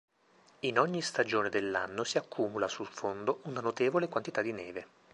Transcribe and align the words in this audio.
In 0.61 0.79
ogni 0.79 0.99
stagione 1.03 1.49
dell'anno 1.49 2.03
si 2.03 2.17
accumula 2.17 2.67
sul 2.67 2.87
fondo 2.87 3.41
una 3.43 3.61
notevole 3.61 4.07
quantità 4.09 4.41
di 4.41 4.51
neve. 4.51 4.87